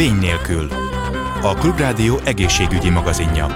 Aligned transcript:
vény 0.00 0.18
nélkül. 0.18 0.68
A 1.42 1.54
Klubrádió 1.54 2.18
egészségügyi 2.24 2.90
magazinja. 2.90 3.46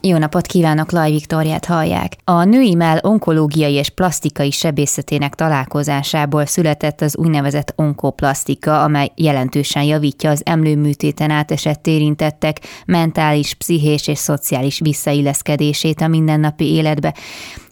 Jó 0.00 0.16
napot 0.16 0.46
kívánok, 0.46 0.90
Laj 0.90 1.10
Viktoriát 1.10 1.64
hallják. 1.64 2.16
A 2.24 2.44
női 2.44 2.74
mell 2.74 2.98
onkológiai 3.02 3.72
és 3.72 3.90
plastikai 3.90 4.50
sebészetének 4.50 5.34
találkozásából 5.34 6.46
született 6.46 7.00
az 7.00 7.16
úgynevezett 7.16 7.72
onkoplasztika, 7.76 8.82
amely 8.82 9.10
jelentősen 9.14 9.82
javítja 9.82 10.30
az 10.30 10.42
emlőműtéten 10.44 11.30
átesett 11.30 11.86
érintettek 11.86 12.60
mentális, 12.86 13.54
pszichés 13.54 14.08
és 14.08 14.18
szociális 14.18 14.78
visszailleszkedését 14.78 16.00
a 16.00 16.08
mindennapi 16.08 16.72
életbe, 16.72 17.14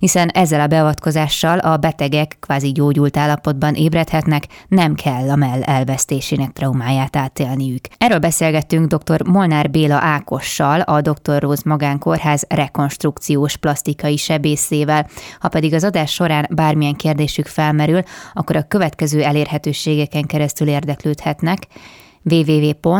hiszen 0.05 0.29
ezzel 0.29 0.61
a 0.61 0.66
beavatkozással 0.66 1.59
a 1.59 1.77
betegek 1.77 2.37
kvázi 2.41 2.73
gyógyult 2.73 3.16
állapotban 3.16 3.75
ébredhetnek, 3.75 4.46
nem 4.69 4.95
kell 4.95 5.30
a 5.30 5.37
mell 5.37 5.62
elvesztésének 5.62 6.52
traumáját 6.52 7.16
átélniük. 7.16 7.84
Erről 7.98 8.19
beszélgettünk 8.19 8.95
dr. 8.95 9.27
Molnár 9.27 9.70
Béla 9.70 9.95
Ákossal, 9.95 10.80
a 10.80 11.01
Dr. 11.01 11.42
Róz 11.42 11.62
Magánkor 11.62 12.12
kórház 12.14 12.45
rekonstrukciós 12.48 13.56
plastikai 13.56 14.16
sebészével. 14.16 15.06
Ha 15.38 15.48
pedig 15.48 15.75
az 15.75 15.84
adás 15.84 16.12
során 16.12 16.48
bármilyen 16.50 16.95
kérdésük 16.95 17.47
felmerül, 17.47 18.02
akkor 18.33 18.56
a 18.56 18.62
következő 18.69 19.23
elérhetőségeken 19.23 20.23
keresztül 20.23 20.69
érdeklődhetnek 20.69 21.66
www.drrose.hu 22.23 22.92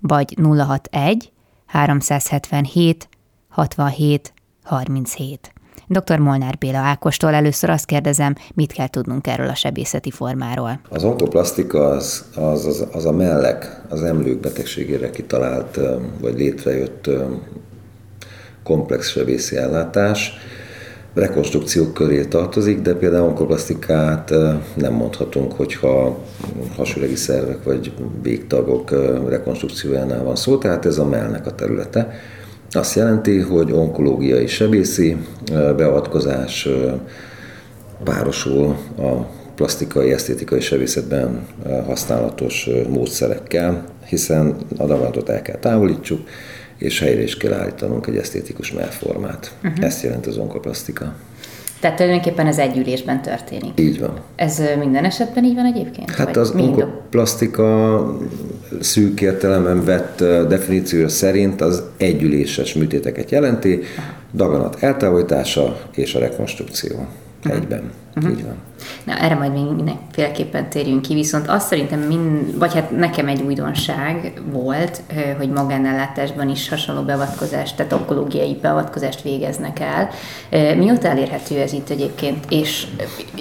vagy 0.00 0.36
061 0.42 1.32
377 1.66 3.08
67 3.48 4.32
37. 4.68 5.52
Dr. 5.86 6.18
Molnár 6.18 6.58
Béla 6.58 6.78
Ákostól 6.78 7.34
először 7.34 7.70
azt 7.70 7.84
kérdezem, 7.84 8.34
mit 8.54 8.72
kell 8.72 8.88
tudnunk 8.88 9.26
erről 9.26 9.48
a 9.48 9.54
sebészeti 9.54 10.10
formáról. 10.10 10.80
Az 10.88 11.04
onkoplasztika 11.04 11.88
az, 11.88 12.24
az, 12.34 12.66
az, 12.66 12.86
az 12.92 13.06
a 13.06 13.12
mellek, 13.12 13.80
az 13.88 14.02
emlők 14.02 14.40
betegségére 14.40 15.10
kitalált, 15.10 15.78
vagy 16.20 16.34
létrejött 16.34 17.10
komplex 18.62 19.08
sebészi 19.08 19.56
ellátás, 19.56 20.32
rekonstrukciók 21.14 21.94
köré 21.94 22.24
tartozik, 22.24 22.80
de 22.80 22.94
például 22.94 23.26
onkoplasztikát 23.26 24.32
nem 24.74 24.92
mondhatunk, 24.92 25.52
hogyha 25.52 26.18
hasonlói 26.76 27.14
szervek 27.14 27.64
vagy 27.64 27.92
végtagok 28.22 28.90
rekonstrukciójánál 29.28 30.24
van 30.24 30.36
szó, 30.36 30.58
tehát 30.58 30.86
ez 30.86 30.98
a 30.98 31.04
mellnek 31.04 31.46
a 31.46 31.54
területe. 31.54 32.12
Azt 32.72 32.94
jelenti, 32.94 33.38
hogy 33.38 33.72
onkológiai 33.72 34.46
sebészi 34.46 35.16
beavatkozás 35.52 36.68
párosul 38.04 38.76
a 38.98 39.12
plastikai, 39.54 40.12
esztétikai 40.12 40.60
sebészetben 40.60 41.46
használatos 41.86 42.68
módszerekkel, 42.88 43.84
hiszen 44.06 44.56
a 44.76 44.86
daganatot 44.86 45.28
el 45.28 45.42
kell 45.42 45.58
távolítsuk, 45.58 46.28
és 46.78 47.00
helyre 47.00 47.22
is 47.22 47.36
kell 47.36 47.52
állítanunk 47.52 48.06
egy 48.06 48.16
esztétikus 48.16 48.72
mellformát. 48.72 49.54
Uh-huh. 49.64 49.84
Ezt 49.84 50.02
jelent 50.02 50.26
az 50.26 50.36
onkoplasztika. 50.36 51.14
Tehát 51.80 51.96
tulajdonképpen 51.96 52.46
ez 52.46 52.58
egy 52.58 52.76
ülésben 52.76 53.22
történik. 53.22 53.80
Így 53.80 54.00
van. 54.00 54.20
Ez 54.36 54.62
minden 54.78 55.04
esetben 55.04 55.44
így 55.44 55.54
van 55.54 55.64
egyébként? 55.64 56.10
Hát 56.10 56.36
az 56.36 56.50
onkoplasztika 56.50 58.18
szűk 58.80 59.20
értelemben 59.20 59.84
vett 59.84 60.18
definíciója 60.48 61.08
szerint 61.08 61.60
az 61.60 61.82
együléses 61.96 62.74
műtéteket 62.74 63.30
jelenti, 63.30 63.80
daganat 64.34 64.76
eltávolítása 64.82 65.80
és 65.94 66.14
a 66.14 66.18
rekonstrukció. 66.18 67.06
Egyben. 67.42 67.90
Uh-huh. 68.16 68.32
Így 68.32 68.44
van. 68.44 68.54
Na, 69.04 69.18
erre 69.18 69.34
majd 69.34 69.52
még 69.52 69.62
mindenféleképpen 69.76 70.70
térjünk 70.70 71.02
ki, 71.02 71.14
viszont 71.14 71.48
azt 71.48 71.66
szerintem, 71.66 72.00
mind, 72.00 72.58
vagy 72.58 72.74
hát 72.74 72.90
nekem 72.90 73.28
egy 73.28 73.40
újdonság 73.40 74.32
volt, 74.52 75.02
hogy 75.38 75.50
magánellátásban 75.50 76.48
is 76.48 76.68
hasonló 76.68 77.02
beavatkozást, 77.02 77.76
tehát 77.76 77.92
onkológiai 77.92 78.58
beavatkozást 78.62 79.22
végeznek 79.22 79.80
el. 79.80 80.08
Mióta 80.76 81.08
elérhető 81.08 81.58
ez 81.58 81.72
itt 81.72 81.88
egyébként, 81.88 82.44
és 82.48 82.86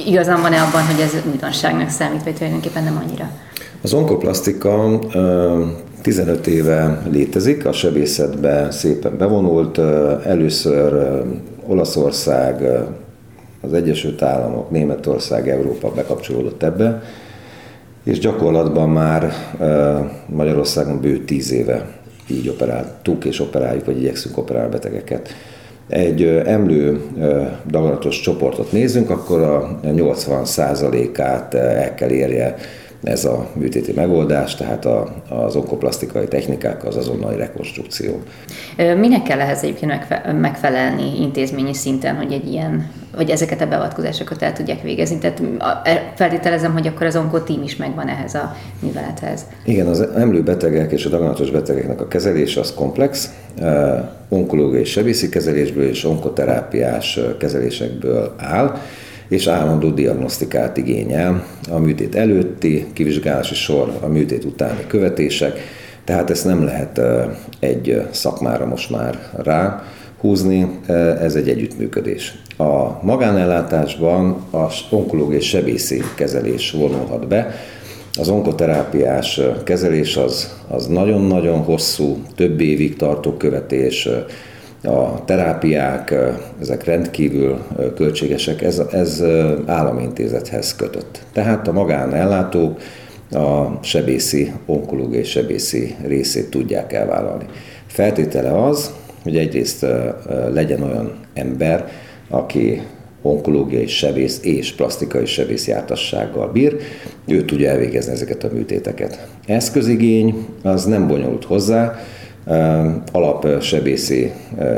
igazán 0.06 0.42
van-e 0.42 0.62
abban, 0.62 0.86
hogy 0.86 1.00
ez 1.00 1.16
újdonságnak 1.32 1.90
számít, 1.90 2.24
vagy 2.24 2.36
tulajdonképpen 2.36 2.84
nem 2.84 3.04
annyira? 3.06 3.30
Az 3.82 3.94
onkoplasztika 3.94 5.00
15 6.02 6.48
éve 6.48 7.02
létezik, 7.10 7.66
a 7.66 7.72
sebészetbe 7.72 8.72
szépen 8.72 9.18
bevonult, 9.18 9.78
először 10.26 11.22
Olaszország, 11.68 12.64
az 13.68 13.74
Egyesült 13.74 14.22
Államok, 14.22 14.72
Németország, 14.72 15.50
Európa 15.50 15.92
bekapcsolódott 15.92 16.64
ebbe, 16.64 17.02
és 18.04 18.20
gyakorlatban 18.20 18.90
már 18.90 19.32
Magyarországon 20.26 21.02
bő 21.02 21.18
10 21.18 21.52
éve 21.52 21.86
így 22.30 22.50
operáltuk 22.50 23.26
és 23.26 23.40
operáljuk, 23.40 23.86
vagy 23.86 23.98
igyekszünk 23.98 24.38
operálni 24.38 24.72
betegeket. 24.72 25.30
Egy 25.88 26.24
emlő 26.46 27.02
daganatos 27.68 28.20
csoportot 28.20 28.72
nézzünk, 28.72 29.10
akkor 29.10 29.42
a 29.42 29.80
80%-át 29.84 31.54
el 31.54 31.94
kell 31.94 32.10
érje 32.10 32.56
ez 33.08 33.26
a 33.26 33.48
műtéti 33.54 33.92
megoldás, 33.92 34.56
tehát 34.56 34.86
a, 34.86 35.16
az 35.30 35.56
onkoplasztikai 35.56 36.28
technikák 36.28 36.86
az 36.86 36.96
azonnali 36.96 37.38
rekonstrukció. 37.38 38.22
Minek 38.98 39.24
kell 39.24 39.40
ehhez 39.40 39.64
egyébként 39.64 39.94
megfelelni 40.42 41.22
intézményi 41.22 41.74
szinten, 41.74 42.16
hogy 42.16 42.32
egy 42.32 42.48
ilyen, 42.48 42.90
vagy 43.16 43.30
ezeket 43.30 43.62
a 43.62 43.68
beavatkozásokat 43.68 44.42
el 44.42 44.54
tudják 44.54 44.82
végezni? 44.82 45.18
Tehát 45.18 45.42
e, 45.84 46.14
feltételezem, 46.16 46.74
hogy 46.74 46.88
akkor 46.88 47.06
az 47.06 47.16
onkotím 47.16 47.64
is 47.64 47.76
megvan 47.76 48.08
ehhez 48.08 48.34
a 48.34 48.56
művelethez. 48.80 49.46
Igen, 49.66 49.88
az 49.88 50.02
emlőbetegek 50.02 50.92
és 50.92 51.06
a 51.06 51.10
daganatos 51.10 51.52
betegeknek 51.52 52.02
a 52.02 52.08
kezelése 52.08 52.60
az 52.60 52.74
komplex, 52.74 53.34
onkológiai 54.30 54.84
sebészi 54.84 55.30
kezelésből 55.30 55.88
és 55.88 56.04
onkoterápiás 56.04 57.20
kezelésekből 57.40 58.34
áll 58.38 58.78
és 59.28 59.48
állandó 59.48 59.90
diagnosztikát 59.90 60.78
igényel 60.78 61.46
a 61.70 61.78
műtét 61.78 62.16
előtti 62.16 62.86
kivizsgálási 62.94 63.56
sor, 63.56 63.98
a 64.02 64.08
műtét 64.08 64.44
utáni 64.44 64.84
követések, 64.88 65.60
tehát 66.04 66.30
ezt 66.30 66.46
nem 66.46 66.64
lehet 66.64 67.02
egy 67.60 68.02
szakmára 68.12 68.66
most 68.66 68.90
már 68.90 69.20
rá 69.44 69.84
húzni, 70.18 70.68
ez 71.22 71.36
egy 71.36 71.50
együttműködés. 71.50 72.42
A 72.58 73.04
magánellátásban 73.06 74.30
a 74.52 74.68
onkológiai 74.90 75.42
sebészi 75.42 76.02
kezelés 76.16 76.72
vonulhat 76.72 77.28
be, 77.28 77.56
az 78.20 78.30
onkoterápiás 78.30 79.42
kezelés 79.64 80.18
az, 80.18 80.56
az 80.68 80.88
nagyon-nagyon 80.88 81.60
hosszú, 81.60 82.18
több 82.36 82.60
évig 82.60 82.96
tartó 82.96 83.32
követés, 83.32 84.10
a 84.88 85.24
terápiák, 85.26 86.16
ezek 86.62 86.84
rendkívül 86.84 87.58
költségesek, 87.96 88.62
ez, 88.62 88.82
ez 88.92 89.24
államintézethez 89.66 90.76
kötött. 90.76 91.22
Tehát 91.34 91.68
a 91.68 91.72
magánellátók 91.72 92.80
a 93.32 93.80
sebészi, 93.82 94.52
onkológiai 94.66 95.24
sebészi 95.24 95.96
részét 96.06 96.50
tudják 96.50 96.94
elvállalni. 96.94 97.46
Feltétele 97.88 98.64
az, 98.64 98.94
hogy 99.24 99.38
egyrészt 99.38 99.86
legyen 100.54 100.82
olyan 100.82 101.16
ember, 101.34 101.92
aki 102.30 102.82
onkológiai 103.22 103.88
sebész 103.88 104.40
és 104.44 104.72
plastikai 104.72 105.26
sebész 105.26 105.68
jártassággal 105.68 106.52
bír, 106.52 106.78
ő 107.28 107.46
tudja 107.46 107.70
elvégezni 107.70 108.12
ezeket 108.12 108.44
a 108.44 108.50
műtéteket. 108.54 109.28
Eszközigény 109.46 110.46
az 110.64 110.86
nem 110.86 111.08
bonyolult 111.08 111.46
hozzá, 111.46 112.00
alapsebészi 113.12 114.32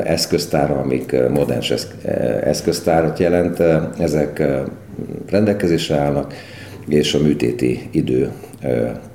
eszköztára, 0.03 0.75
amik 0.75 1.16
modern 1.30 1.62
eszköztárat 2.44 3.19
jelent, 3.19 3.59
ezek 4.00 4.44
rendelkezésre 5.30 5.97
állnak, 5.97 6.34
és 6.88 7.14
a 7.14 7.20
műtéti 7.20 7.90
idő 7.91 8.32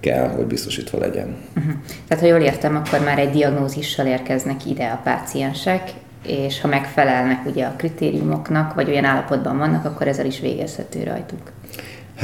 kell, 0.00 0.28
hogy 0.28 0.44
biztosítva 0.44 0.98
legyen. 0.98 1.36
Uh-huh. 1.56 1.72
Tehát, 2.08 2.24
ha 2.24 2.30
jól 2.30 2.40
értem, 2.40 2.76
akkor 2.76 3.00
már 3.04 3.18
egy 3.18 3.30
diagnózissal 3.30 4.06
érkeznek 4.06 4.66
ide 4.66 4.86
a 4.86 5.00
páciensek, 5.04 5.90
és 6.26 6.60
ha 6.60 6.68
megfelelnek 6.68 7.46
ugye 7.46 7.64
a 7.64 7.74
kritériumoknak, 7.76 8.74
vagy 8.74 8.88
olyan 8.88 9.04
állapotban 9.04 9.58
vannak, 9.58 9.84
akkor 9.84 10.08
ezzel 10.08 10.26
is 10.26 10.40
végezhető 10.40 11.02
rajtuk. 11.02 11.52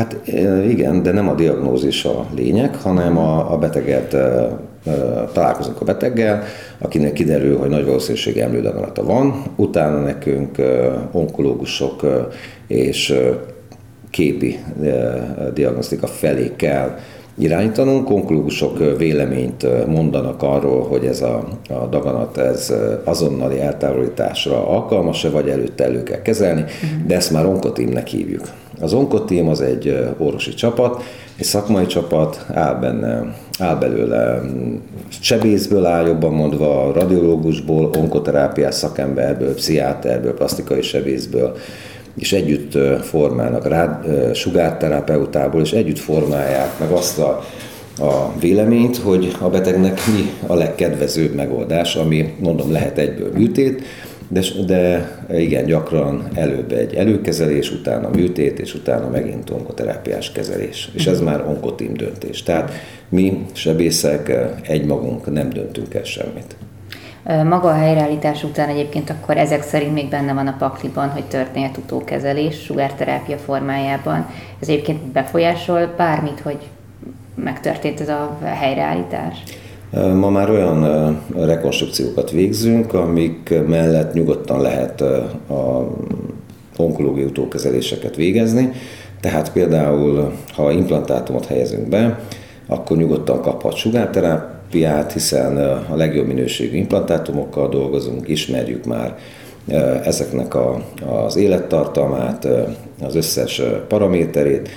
Hát 0.00 0.20
igen, 0.68 1.02
de 1.02 1.12
nem 1.12 1.28
a 1.28 1.34
diagnózis 1.34 2.04
a 2.04 2.26
lényeg, 2.34 2.76
hanem 2.76 3.18
a, 3.18 3.52
a 3.52 3.58
beteget 3.58 4.16
találkozunk 5.32 5.80
a 5.80 5.84
beteggel, 5.84 6.42
akinek 6.78 7.12
kiderül, 7.12 7.58
hogy 7.58 7.68
nagy 7.68 7.84
valószínűség 7.84 8.38
emlődaganata 8.38 9.04
van, 9.04 9.42
utána 9.56 10.00
nekünk 10.00 10.56
onkológusok 11.12 12.06
és 12.66 13.14
képi 14.10 14.58
diagnosztika 15.54 16.06
felé 16.06 16.52
kell 16.56 16.96
irányítanunk. 17.38 18.10
Onkológusok 18.10 18.96
véleményt 18.98 19.86
mondanak 19.86 20.42
arról, 20.42 20.82
hogy 20.82 21.04
ez 21.04 21.22
a, 21.22 21.48
a 21.68 21.86
daganat 21.90 22.36
ez 22.38 22.72
azonnali 23.04 23.60
eltávolításra 23.60 24.68
alkalmas-e, 24.68 25.30
vagy 25.30 25.48
előtte 25.48 25.84
elő 25.84 26.02
kell 26.02 26.22
kezelni, 26.22 26.64
de 27.06 27.14
ezt 27.14 27.30
már 27.30 27.46
onkotímnek 27.46 28.06
hívjuk. 28.06 28.42
Az 28.80 28.92
Onkotím 28.92 29.48
az 29.48 29.60
egy 29.60 30.08
orvosi 30.18 30.54
csapat, 30.54 31.02
egy 31.36 31.44
szakmai 31.44 31.86
csapat, 31.86 32.46
áll 32.52 32.74
benne, 32.74 33.36
áll 33.58 33.76
belőle 33.76 34.40
mm, 34.40 34.74
sebészből 35.08 35.84
áll 35.84 36.06
jobban 36.06 36.32
mondva, 36.32 36.92
radiológusból, 36.92 37.90
onkoterápiás 37.98 38.74
szakemberből, 38.74 39.54
pszichiáterből, 39.54 40.34
plastikai 40.34 40.82
sebészből, 40.82 41.56
és 42.18 42.32
együtt 42.32 42.78
formálnak 43.02 43.68
rád, 43.68 44.06
sugárterapeutából, 44.34 45.60
és 45.60 45.72
együtt 45.72 45.98
formálják 45.98 46.78
meg 46.78 46.90
azt 46.90 47.18
a, 47.18 47.44
a 47.98 48.32
véleményt, 48.40 48.96
hogy 48.96 49.36
a 49.40 49.48
betegnek 49.48 50.00
mi 50.06 50.30
a 50.46 50.54
legkedvezőbb 50.54 51.34
megoldás, 51.34 51.96
ami 51.96 52.34
mondom 52.38 52.72
lehet 52.72 52.98
egyből 52.98 53.30
műtét, 53.34 53.82
de, 54.32 54.40
de 54.66 55.10
igen, 55.30 55.64
gyakran 55.64 56.28
előbb 56.34 56.72
egy 56.72 56.94
előkezelés, 56.94 57.70
utána 57.70 58.08
műtét, 58.08 58.58
és 58.58 58.74
utána 58.74 59.08
megint 59.08 59.50
onkoterápiás 59.50 60.32
kezelés. 60.32 60.90
És 60.94 61.06
ez 61.06 61.20
már 61.20 61.46
onkotim 61.46 61.94
döntés. 61.94 62.42
Tehát 62.42 62.72
mi 63.08 63.46
sebészek 63.52 64.32
egymagunk 64.62 65.32
nem 65.32 65.50
döntünk 65.50 65.94
el 65.94 66.04
semmit. 66.04 66.56
Maga 67.24 67.68
a 67.68 67.74
helyreállítás 67.74 68.44
után 68.44 68.68
egyébként 68.68 69.10
akkor 69.10 69.36
ezek 69.36 69.62
szerint 69.62 69.92
még 69.92 70.08
benne 70.08 70.32
van 70.32 70.46
a 70.46 70.56
pakliban, 70.58 71.08
hogy 71.08 71.24
történhet 71.24 71.76
utókezelés 71.76 72.62
sugárterápia 72.62 73.36
formájában. 73.36 74.26
Ez 74.60 74.68
egyébként 74.68 75.00
befolyásol 75.00 75.94
bármit, 75.96 76.40
hogy 76.40 76.58
megtörtént 77.34 78.00
ez 78.00 78.08
a 78.08 78.38
helyreállítás? 78.44 79.42
Ma 79.92 80.30
már 80.30 80.50
olyan 80.50 81.18
rekonstrukciókat 81.36 82.30
végzünk, 82.30 82.94
amik 82.94 83.54
mellett 83.66 84.12
nyugodtan 84.12 84.60
lehet 84.60 85.00
a 85.50 85.88
onkológiai 86.76 87.26
utókezeléseket 87.26 88.16
végezni. 88.16 88.72
Tehát 89.20 89.52
például, 89.52 90.32
ha 90.52 90.70
implantátumot 90.70 91.46
helyezünk 91.46 91.88
be, 91.88 92.20
akkor 92.66 92.96
nyugodtan 92.96 93.40
kaphat 93.40 93.74
sugárterápiát, 93.74 95.12
hiszen 95.12 95.56
a 95.90 95.96
legjobb 95.96 96.26
minőségű 96.26 96.76
implantátumokkal 96.76 97.68
dolgozunk, 97.68 98.28
ismerjük 98.28 98.84
már 98.84 99.18
ezeknek 100.04 100.54
a, 100.54 100.82
az 101.24 101.36
élettartamát, 101.36 102.48
az 103.02 103.14
összes 103.14 103.62
paraméterét, 103.88 104.68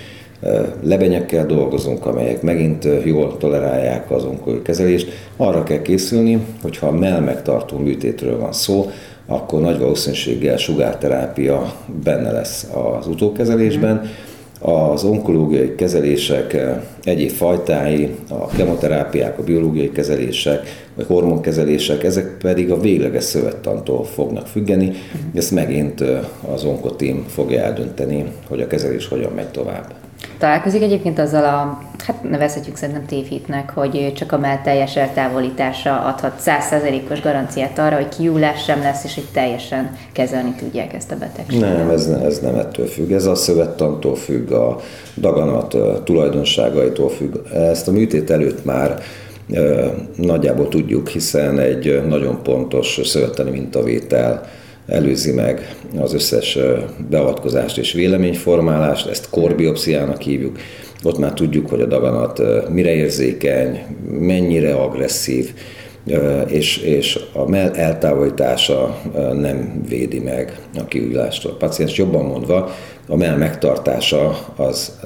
lebenyekkel 0.84 1.46
dolgozunk, 1.46 2.06
amelyek 2.06 2.42
megint 2.42 2.88
jól 3.04 3.38
tolerálják 3.38 4.12
az 4.12 4.24
onkói 4.24 4.62
kezelést. 4.62 5.12
Arra 5.38 5.64
kell 5.64 5.82
készülni, 5.82 6.46
hogyha 6.62 6.88
a 6.88 6.92
melmegtartó 6.92 7.78
műtétről 7.78 8.40
van 8.40 8.54
szó, 8.54 8.90
akkor 9.26 9.62
nagy 9.62 9.80
valószínűséggel 9.80 10.58
sugárterápia 10.58 11.74
benne 12.04 12.32
lesz 12.32 12.68
az 12.74 13.08
utókezelésben. 13.08 14.02
Az 14.60 15.04
onkológiai 15.04 15.76
kezelések 15.76 16.58
egyéb 17.04 17.30
fajtái, 17.30 18.16
a 18.30 18.48
kemoterápiák, 18.48 19.40
a 19.40 19.44
biológiai 19.44 19.92
kezelések, 19.92 20.88
vagy 20.96 21.06
hormonkezelések, 21.06 22.04
ezek 22.04 22.38
pedig 22.38 22.72
a 22.72 22.80
végleges 22.80 23.24
szövettantól 23.24 24.04
fognak 24.04 24.48
függeni. 24.48 24.92
Ezt 25.36 25.52
megint 25.52 26.04
az 26.54 26.64
onkotim 26.64 27.26
fogja 27.28 27.62
eldönteni, 27.62 28.26
hogy 28.48 28.62
a 28.62 28.68
kezelés 28.68 29.08
hogyan 29.08 29.32
megy 29.36 29.50
tovább. 29.50 30.03
Találkozik 30.44 30.82
egyébként 30.82 31.20
azzal 31.20 31.44
a, 31.44 31.82
hát 32.06 32.24
nevezhetjük 32.30 32.76
szerintem 32.76 33.06
tévhitnek, 33.06 33.70
hogy 33.70 34.14
csak 34.16 34.32
a 34.32 34.38
mell 34.38 34.62
teljes 34.64 34.96
eltávolítása 34.96 36.02
adhat 36.06 36.42
100%-os 36.46 37.22
garanciát 37.22 37.80
arra, 37.80 37.96
hogy 37.96 38.10
kiúlás 38.10 38.64
sem 38.64 38.80
lesz, 38.80 39.04
és 39.04 39.16
hogy 39.16 39.28
teljesen 39.34 39.98
kezelni 40.12 40.54
tudják 40.60 40.94
ezt 40.94 41.12
a 41.12 41.16
betegséget. 41.16 41.78
Nem, 41.78 41.90
ez, 41.90 42.08
ez 42.08 42.40
nem 42.40 42.56
ettől 42.56 42.86
függ. 42.86 43.12
Ez 43.12 43.26
a 43.26 43.36
szövettantól 43.36 44.16
függ, 44.16 44.52
a 44.52 44.80
daganat 45.18 45.78
tulajdonságaitól 46.04 47.10
függ. 47.10 47.36
Ezt 47.54 47.88
a 47.88 47.92
műtét 47.92 48.30
előtt 48.30 48.66
már 48.66 49.02
nagyjából 50.16 50.68
tudjuk, 50.68 51.08
hiszen 51.08 51.60
egy 51.60 52.04
nagyon 52.08 52.44
pontos 52.44 53.00
szövettani 53.04 53.52
mintavétel 53.52 54.42
előzi 54.88 55.32
meg 55.32 55.76
az 56.00 56.14
összes 56.14 56.58
beavatkozást 57.10 57.78
és 57.78 57.94
véleményformálást, 57.94 59.08
ezt 59.08 59.30
korbiopsziának 59.30 60.22
hívjuk. 60.22 60.58
Ott 61.04 61.18
már 61.18 61.34
tudjuk, 61.34 61.70
hogy 61.70 61.82
a 61.82 61.86
daganat 61.86 62.42
mire 62.70 62.94
érzékeny, 62.94 63.86
mennyire 64.20 64.74
agresszív, 64.74 65.54
és, 66.48 66.78
és 66.78 67.20
a 67.34 67.50
mell 67.50 67.72
eltávolítása 67.74 69.02
nem 69.34 69.82
védi 69.88 70.20
meg 70.20 70.60
a 70.78 70.86
kiújulástól. 70.86 71.52
A 71.52 71.56
paciens 71.56 71.98
jobban 71.98 72.26
mondva, 72.26 72.70
a 73.08 73.16
mell 73.16 73.38
megtartása 73.38 74.46
az 74.56 75.00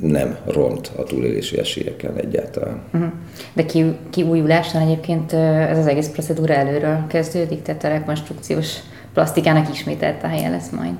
nem 0.00 0.36
ront 0.46 0.90
a 0.96 1.02
túlélési 1.02 1.58
esélyeken 1.58 2.16
egyáltalán. 2.16 2.80
Uh-huh. 2.94 3.10
De 3.52 3.64
ki, 3.64 3.84
kiújulásnál 4.10 4.82
egyébként 4.82 5.32
ez 5.32 5.78
az 5.78 5.86
egész 5.86 6.08
procedúra 6.08 6.54
előről 6.54 7.04
kezdődik, 7.08 7.62
tehát 7.62 7.84
a 7.84 7.88
rekonstrukciós 7.88 8.76
plastikának 9.14 9.72
ismételt 9.72 10.22
a 10.22 10.26
helye 10.26 10.48
lesz 10.48 10.70
majd. 10.70 10.92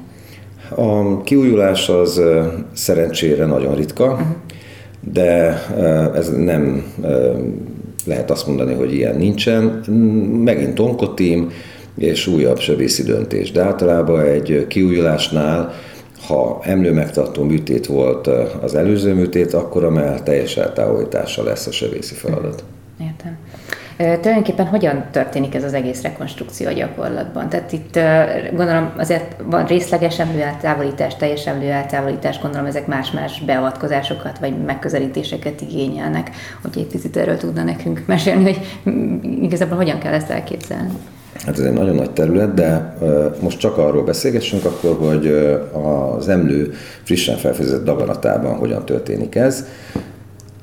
A 0.75 1.23
kiújulás 1.23 1.89
az 1.89 2.21
szerencsére 2.73 3.47
nagyon 3.47 3.75
ritka, 3.75 4.13
uh-huh. 4.13 4.27
de 5.13 5.63
ez 6.15 6.31
nem 6.31 6.85
lehet 8.07 8.31
azt 8.31 8.47
mondani, 8.47 8.75
hogy 8.75 8.95
ilyen 8.95 9.17
nincsen. 9.17 9.65
Megint 10.45 10.79
onkotim 10.79 11.51
és 11.97 12.27
újabb 12.27 12.59
sebészi 12.59 13.03
döntés. 13.03 13.53
De 13.53 13.63
általában 13.63 14.21
egy 14.21 14.67
kiújulásnál 14.69 15.73
ha 16.27 16.59
emlőmegtartó 16.63 17.43
műtét 17.43 17.87
volt 17.87 18.27
az 18.63 18.75
előző 18.75 19.15
műtét, 19.15 19.53
akkor 19.53 19.85
a 19.85 19.91
mell 19.91 20.21
teljes 20.21 20.57
eltávolítása 20.57 21.43
lesz 21.43 21.67
a 21.67 21.73
sebészi 21.73 22.15
feladat. 22.15 22.65
Értem. 23.01 23.39
Tulajdonképpen 23.97 24.67
hogyan 24.67 25.05
történik 25.11 25.55
ez 25.55 25.65
az 25.65 25.75
egész 25.75 26.03
rekonstrukció 26.03 26.67
a 26.67 26.73
gyakorlatban? 26.73 27.49
Tehát 27.49 27.73
itt 27.73 27.99
gondolom 28.57 28.93
azért 28.97 29.37
van 29.45 29.67
részleges 29.67 30.19
emlőeltávolítás, 30.19 31.17
teljes 31.17 31.47
emlőeltávolítás, 31.47 32.41
gondolom 32.41 32.67
ezek 32.67 32.87
más-más 32.87 33.41
beavatkozásokat 33.41 34.39
vagy 34.39 34.65
megközelítéseket 34.65 35.61
igényelnek. 35.61 36.31
Hogy 36.63 36.71
egy 36.77 36.87
picit 36.87 37.17
erről 37.17 37.37
tudna 37.37 37.63
nekünk 37.63 38.03
mesélni, 38.07 38.43
hogy 38.43 38.61
igazából 39.43 39.77
hogyan 39.77 39.99
kell 39.99 40.13
ezt 40.13 40.31
elképzelni? 40.31 40.91
Hát 41.45 41.59
ez 41.59 41.65
egy 41.65 41.73
nagyon 41.73 41.95
nagy 41.95 42.11
terület, 42.11 42.55
de 42.55 42.97
most 43.41 43.59
csak 43.59 43.79
arról 43.79 44.05
beszélgessünk 44.05 44.65
akkor, 44.65 44.97
hogy 45.09 45.27
az 46.19 46.29
emlő 46.29 46.73
frissen 47.03 47.37
felfedezett 47.37 47.85
daganatában 47.85 48.55
hogyan 48.55 48.85
történik 48.85 49.35
ez. 49.35 49.65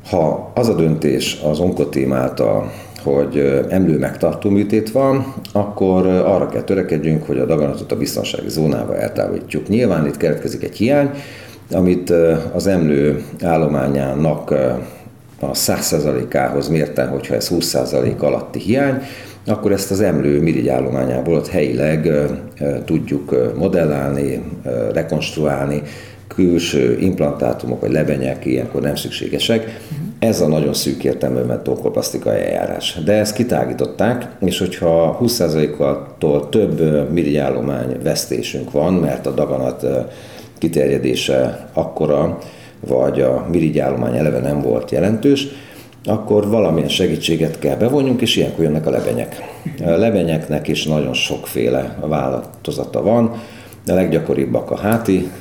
Ha 0.10 0.52
az 0.56 0.70
a 0.70 0.76
döntés 0.76 1.42
az 1.44 1.60
onkotém 1.60 2.14
által, 2.14 2.72
hogy 3.04 3.64
emlő 3.70 3.98
megtartó 3.98 4.50
műtét 4.50 4.92
van, 4.92 5.34
akkor 5.52 6.08
arra 6.08 6.48
kell 6.48 6.62
törekedjünk, 6.62 7.26
hogy 7.26 7.40
a 7.40 7.46
daganatot 7.46 7.92
a 7.92 7.98
biztonsági 7.98 8.50
zónába 8.50 8.98
eltávolítjuk. 8.98 9.68
Nyilván 9.68 10.06
itt 10.06 10.18
keletkezik 10.18 10.64
egy 10.64 10.76
hiány, 10.76 11.10
amit 11.72 12.14
az 12.54 12.68
emlő 12.68 13.24
állományának 13.42 14.52
a 15.40 15.52
100%-ához 15.52 16.68
mérten, 16.68 17.08
hogyha 17.08 17.36
ez 17.36 17.50
20% 17.52 18.18
alatti 18.18 18.60
hiány, 18.60 19.02
akkor 19.46 19.72
ezt 19.72 19.92
az 19.92 20.02
emlő 20.02 20.42
mirigyállományából 20.42 21.36
ott 21.36 21.48
helyileg 21.48 22.12
tudjuk 22.86 23.54
modellálni, 23.58 24.44
rekonstruálni, 24.94 25.82
külső 26.28 26.98
implantátumok 27.00 27.82
vagy 27.82 27.92
lebenyek 27.92 28.46
ilyenkor 28.46 28.82
nem 28.82 28.96
szükségesek. 28.96 29.80
Ez 30.20 30.42
a 30.42 30.48
nagyon 30.48 30.74
szűk 30.74 31.04
értelműben 31.04 31.64
tonkoplasztikai 31.64 32.40
eljárás. 32.40 32.98
De 33.06 33.14
ezt 33.14 33.36
kitágították, 33.36 34.28
és 34.40 34.60
hogyha 34.60 35.18
20%-tól 35.22 36.50
több 36.50 37.10
mirigyállomány 37.12 37.98
vesztésünk 38.04 38.72
van, 38.72 38.94
mert 38.94 39.26
a 39.26 39.32
daganat 39.32 39.86
kiterjedése 40.58 41.70
akkora, 41.74 42.38
vagy 42.88 43.22
a 43.22 43.46
mirigyállomány 43.52 44.18
eleve 44.18 44.40
nem 44.40 44.62
volt 44.62 44.92
jelentős, 44.92 45.48
akkor 46.04 46.50
valamilyen 46.50 46.90
segítséget 46.90 47.60
kell 47.60 47.76
bevonjunk, 47.76 48.22
és 48.22 48.36
ilyenkor 48.36 48.64
jönnek 48.64 48.88
a 48.88 48.90
lebenyek. 48.90 49.36
A 49.86 49.90
lebenyeknek 49.90 50.68
is 50.68 50.86
nagyon 50.86 51.14
sokféle 51.14 51.98
változata 52.02 53.02
van. 53.02 53.32
A 53.88 53.94
leggyakoribbak 53.94 54.72
a 54.72 54.78
háti 54.78 55.32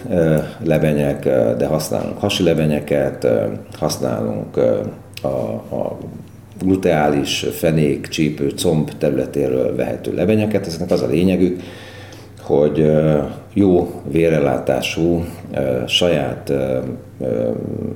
lebenyek, 0.65 1.25
de 1.57 1.67
használunk 1.67 2.19
hasi 2.19 2.43
lebenyeket, 2.43 3.27
használunk 3.79 4.57
a, 5.23 5.27
a 5.77 5.99
gluteális, 6.59 7.47
fenék, 7.53 8.07
csípő, 8.07 8.49
comb 8.49 8.91
területéről 8.99 9.77
vehető 9.77 10.15
lebenyeket. 10.15 10.67
Ezeknek 10.67 10.91
az 10.91 11.03
a 11.03 11.07
lényegük, 11.07 11.63
hogy 12.41 12.93
jó 13.53 14.03
vérrelátású, 14.11 15.25
saját 15.87 16.53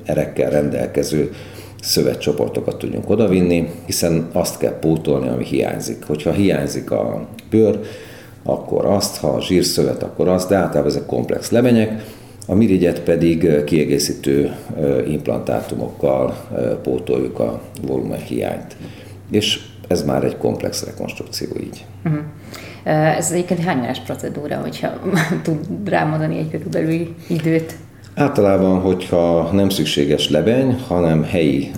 erekkel 0.04 0.50
rendelkező 0.50 1.32
szövetcsoportokat 1.86 2.78
tudjunk 2.78 3.10
odavinni, 3.10 3.70
hiszen 3.86 4.28
azt 4.32 4.58
kell 4.58 4.78
pótolni, 4.78 5.28
ami 5.28 5.44
hiányzik. 5.44 6.04
Hogyha 6.06 6.32
hiányzik 6.32 6.90
a 6.90 7.26
bőr, 7.50 7.80
akkor 8.42 8.84
azt, 8.84 9.16
ha 9.16 9.28
a 9.28 9.42
zsírszövet, 9.42 10.02
akkor 10.02 10.28
azt, 10.28 10.48
de 10.48 10.56
általában 10.56 10.90
ezek 10.90 11.06
komplex 11.06 11.50
lebenyek, 11.50 12.02
a 12.46 12.54
mirigyet 12.54 13.00
pedig 13.00 13.64
kiegészítő 13.64 14.54
implantátumokkal 15.08 16.36
pótoljuk 16.82 17.38
a 17.38 17.60
volumen 17.86 18.20
hiányt. 18.20 18.76
És 19.30 19.60
ez 19.88 20.04
már 20.04 20.24
egy 20.24 20.36
komplex 20.36 20.84
rekonstrukció 20.84 21.48
így. 21.60 21.84
Uh-huh. 22.04 22.20
Ez 23.16 23.30
egyébként 23.30 23.60
hány 23.60 23.78
órás 23.78 24.00
procedúra, 24.00 24.56
hogyha 24.56 24.88
tud 25.42 25.58
rámondani 25.84 26.38
egy 26.38 26.50
körülbelül 26.50 27.14
időt? 27.28 27.74
Általában, 28.18 28.80
hogyha 28.80 29.50
nem 29.52 29.68
szükséges 29.68 30.30
lebeny, 30.30 30.80
hanem 30.88 31.22
helyi 31.22 31.70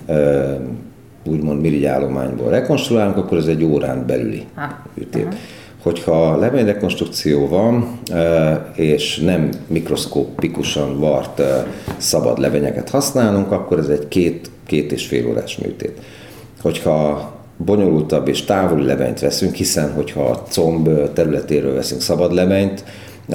úgymond 1.25 1.61
mirigyállományból 1.61 2.49
rekonstruálunk, 2.49 3.17
akkor 3.17 3.37
ez 3.37 3.45
egy 3.45 3.63
órán 3.63 4.05
belüli 4.07 4.45
ha. 4.55 4.81
ütét. 4.95 5.35
Hogyha 5.83 6.37
lebegyrekonstrukció 6.37 7.47
van, 7.47 7.99
és 8.75 9.17
nem 9.17 9.49
mikroszkópikusan 9.67 10.99
vart 10.99 11.41
szabad 11.97 12.39
lebenyeket 12.39 12.89
használunk, 12.89 13.51
akkor 13.51 13.79
ez 13.79 13.87
egy 13.87 14.07
két, 14.07 14.51
két 14.65 14.91
és 14.91 15.07
fél 15.07 15.27
órás 15.27 15.57
műtét. 15.57 15.99
Hogyha 16.61 17.31
bonyolultabb 17.57 18.27
és 18.27 18.43
távoli 18.43 18.85
lebenyt 18.85 19.19
veszünk, 19.19 19.55
hiszen 19.55 19.91
hogyha 19.93 20.23
a 20.23 20.43
comb 20.49 21.13
területéről 21.13 21.73
veszünk 21.73 22.01
szabad 22.01 22.33
lebenyt, 22.33 22.83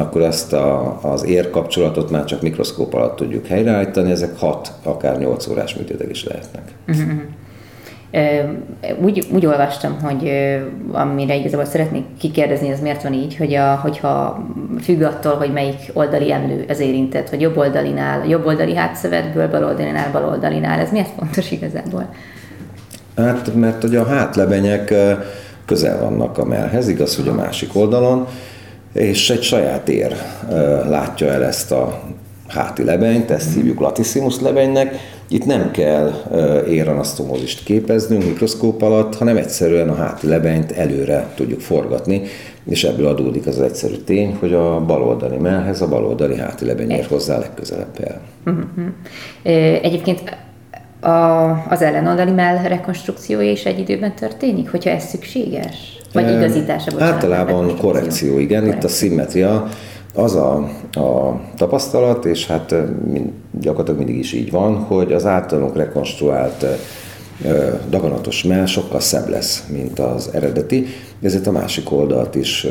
akkor 0.00 0.22
azt 0.22 0.52
a, 0.52 0.98
az 1.02 1.24
érkapcsolatot 1.24 2.10
már 2.10 2.24
csak 2.24 2.42
mikroszkóp 2.42 2.94
alatt 2.94 3.16
tudjuk 3.16 3.46
helyreállítani, 3.46 4.10
ezek 4.10 4.38
6, 4.38 4.72
akár 4.82 5.18
8 5.18 5.46
órás 5.46 5.74
műtétek 5.74 6.10
is 6.10 6.24
lehetnek. 6.24 6.62
Uh-huh. 6.88 7.20
Úgy, 9.02 9.26
úgy 9.32 9.46
olvastam, 9.46 10.00
hogy 10.00 10.30
amire 10.92 11.36
igazából 11.36 11.64
szeretnék 11.64 12.04
kikérdezni, 12.18 12.72
az 12.72 12.80
miért 12.80 13.02
van 13.02 13.12
így, 13.12 13.36
hogy 13.36 13.54
a, 13.54 13.74
hogyha 13.74 14.44
függ 14.82 15.02
attól, 15.02 15.34
hogy 15.34 15.52
melyik 15.52 15.90
oldali 15.92 16.32
emlő 16.32 16.64
az 16.68 16.80
érintett, 16.80 17.28
hogy 17.28 17.40
jobb 17.40 17.56
oldalinál, 17.56 18.28
jobb 18.28 18.46
oldali 18.46 18.74
hátszövetből, 18.74 19.48
bal 19.48 19.64
oldalinál, 19.64 20.10
bal 20.12 20.24
oldalinál, 20.24 20.80
ez 20.80 20.90
miért 20.90 21.10
fontos 21.18 21.50
igazából? 21.50 22.08
Hát, 23.16 23.54
mert 23.54 23.84
ugye 23.84 23.98
a 23.98 24.06
hátlebenyek 24.06 24.94
közel 25.64 25.98
vannak 25.98 26.38
a 26.38 26.44
mellhez, 26.44 26.88
igaz, 26.88 27.16
hogy 27.16 27.28
a 27.28 27.34
másik 27.34 27.76
oldalon, 27.76 28.26
és 28.94 29.30
egy 29.30 29.42
saját 29.42 29.88
ér 29.88 30.16
látja 30.88 31.26
el 31.26 31.44
ezt 31.44 31.72
a 31.72 32.02
háti 32.48 32.84
lebenyt, 32.84 33.30
ezt 33.30 33.54
hívjuk 33.54 33.80
latissimus 33.80 34.40
lebenynek. 34.40 34.94
Itt 35.28 35.44
nem 35.44 35.70
kell 35.70 36.12
éranasztomózist 36.68 37.64
képeznünk 37.64 38.24
mikroszkóp 38.24 38.82
alatt, 38.82 39.16
hanem 39.16 39.36
egyszerűen 39.36 39.88
a 39.88 39.94
háti 39.94 40.26
lebenyt 40.26 40.72
előre 40.72 41.26
tudjuk 41.34 41.60
forgatni, 41.60 42.22
és 42.68 42.84
ebből 42.84 43.06
adódik 43.06 43.46
az 43.46 43.60
egyszerű 43.60 43.94
tény, 43.94 44.36
hogy 44.40 44.52
a 44.52 44.80
baloldali 44.80 45.36
mellhez 45.36 45.80
a 45.80 45.88
baloldali 45.88 46.38
háti 46.38 46.64
lebeny 46.64 46.90
ér 46.90 47.06
hozzá 47.06 47.38
legközelebb 47.38 47.98
el. 48.00 48.20
Uh-huh. 48.46 48.86
Egyébként 49.82 50.36
a, 51.00 51.50
az 51.68 51.82
ellenoldali 51.82 52.30
mell 52.30 52.62
rekonstrukciója 52.62 53.50
is 53.50 53.64
egy 53.64 53.78
időben 53.78 54.14
történik, 54.14 54.70
hogyha 54.70 54.90
ez 54.90 55.04
szükséges? 55.04 56.02
Vagy 56.14 56.30
igazítása? 56.30 56.90
Bocsánat, 56.90 57.14
Általában 57.14 57.76
korrekció, 57.76 58.38
igen. 58.38 58.60
Korrekció. 58.60 58.78
Itt 58.78 58.84
a 58.84 58.88
szimmetria 58.88 59.68
az 60.14 60.34
a, 60.34 60.54
a 60.92 61.40
tapasztalat, 61.56 62.24
és 62.24 62.46
hát 62.46 62.74
mind, 63.12 63.30
gyakorlatilag 63.60 63.98
mindig 63.98 64.18
is 64.18 64.32
így 64.32 64.50
van, 64.50 64.74
hogy 64.76 65.12
az 65.12 65.26
általunk 65.26 65.76
rekonstruált 65.76 66.66
daganatos 67.88 68.42
mell 68.44 68.66
sokkal 68.66 69.00
szebb 69.00 69.28
lesz, 69.28 69.64
mint 69.72 69.98
az 69.98 70.30
eredeti, 70.32 70.86
ezért 71.22 71.46
a 71.46 71.50
másik 71.50 71.92
oldalt 71.92 72.34
is 72.34 72.66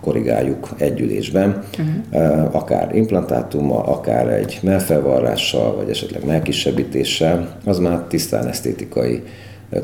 korrigáljuk 0.00 0.68
egy 0.76 1.00
ülésben, 1.00 1.62
uh-huh. 1.78 2.54
akár 2.54 2.94
implantátummal, 2.94 3.84
akár 3.84 4.28
egy 4.28 4.58
mellfelvarrással, 4.62 5.76
vagy 5.76 5.90
esetleg 5.90 6.24
mellkisebbítéssel, 6.24 7.58
az 7.64 7.78
már 7.78 7.98
tisztán 8.08 8.46
esztétikai 8.46 9.22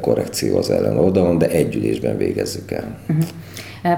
korrekció 0.01 0.57
az 0.57 0.71
ellen 0.71 0.99
oldalon, 0.99 1.39
de 1.39 1.49
egy 1.49 1.77
ülésben 1.77 2.17
végezzük 2.17 2.71
el. 2.71 2.99
Uh-huh. 3.09 3.25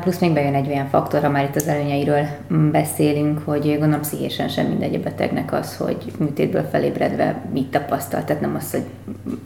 Plusz 0.00 0.18
még 0.18 0.32
bejön 0.32 0.54
egy 0.54 0.68
olyan 0.68 0.88
faktor, 0.88 1.20
ha 1.20 1.28
már 1.28 1.44
itt 1.44 1.56
az 1.56 1.66
előnyeiről 1.66 2.26
mm, 2.54 2.70
beszélünk, 2.70 3.38
hogy 3.44 3.62
gondolom 3.62 4.00
pszichésen 4.00 4.48
sem 4.48 4.66
mindegy 4.66 4.94
a 4.94 4.98
betegnek 4.98 5.52
az, 5.52 5.76
hogy 5.76 5.96
műtétből 6.18 6.68
felébredve 6.70 7.42
mit 7.52 7.70
tapasztal. 7.70 8.24
Tehát 8.24 8.42
nem 8.42 8.54
az, 8.56 8.70
hogy 8.70 8.82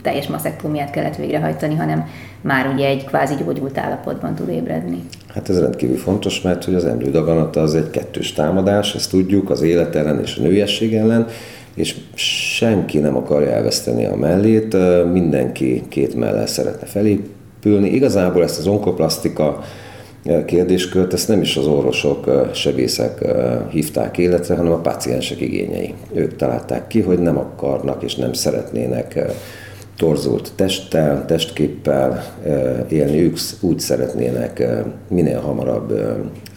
teljes 0.01 0.27
maszektómiát 0.27 0.89
kellett 0.89 1.15
végrehajtani, 1.15 1.75
hanem 1.75 2.07
már 2.41 2.73
ugye 2.73 2.87
egy 2.87 3.05
kvázi 3.05 3.33
gyógyult 3.35 3.77
állapotban 3.77 4.35
tud 4.35 4.49
ébredni. 4.49 5.03
Hát 5.33 5.49
ez 5.49 5.59
rendkívül 5.59 5.97
fontos, 5.97 6.41
mert 6.41 6.63
hogy 6.63 6.75
az 6.75 6.85
emlődaganata 6.85 7.61
az 7.61 7.75
egy 7.75 7.89
kettős 7.89 8.33
támadás, 8.33 8.95
ezt 8.95 9.09
tudjuk, 9.09 9.49
az 9.49 9.61
élet 9.61 9.95
ellen 9.95 10.21
és 10.21 10.37
a 10.37 10.41
nőiesség 10.41 10.93
ellen, 10.93 11.27
és 11.73 11.95
senki 12.55 12.97
nem 12.97 13.15
akarja 13.17 13.49
elveszteni 13.49 14.05
a 14.05 14.15
mellét, 14.15 14.77
mindenki 15.11 15.83
két 15.89 16.15
mellel 16.15 16.47
szeretne 16.47 16.87
felépülni. 16.87 17.89
Igazából 17.89 18.43
ezt 18.43 18.59
az 18.59 18.67
onkoplasztika 18.67 19.63
kérdéskört, 20.45 21.13
ezt 21.13 21.27
nem 21.27 21.41
is 21.41 21.57
az 21.57 21.65
orvosok, 21.67 22.49
sebészek 22.53 23.25
hívták 23.69 24.17
életre, 24.17 24.55
hanem 24.55 24.71
a 24.71 24.79
páciensek 24.79 25.41
igényei. 25.41 25.93
Ők 26.13 26.35
találták 26.35 26.87
ki, 26.87 27.01
hogy 27.01 27.19
nem 27.19 27.37
akarnak 27.37 28.03
és 28.03 28.15
nem 28.15 28.33
szeretnének 28.33 29.19
torzult 29.97 30.51
testtel, 30.55 31.25
testképpel 31.25 32.35
élni, 32.89 33.21
ők 33.21 33.37
úgy 33.61 33.79
szeretnének 33.79 34.63
minél 35.07 35.39
hamarabb 35.39 36.01